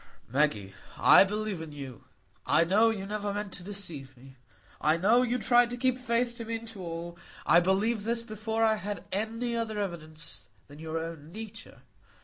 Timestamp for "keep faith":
5.77-6.35